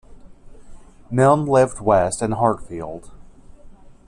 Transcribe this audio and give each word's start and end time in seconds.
Milne 1.11 1.45
lived 1.45 1.79
west 1.79 2.23
in 2.23 2.31
Hartfield. 2.31 3.11